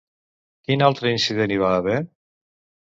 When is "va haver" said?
1.67-2.03